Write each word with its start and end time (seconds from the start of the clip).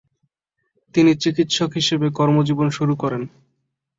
তিনি 0.95 1.11
চিকিৎসক 1.23 1.69
হিসেবে 1.79 2.07
কর্মজীবন 2.17 2.67
শুরু 2.69 2.93
করেন। 2.95 3.21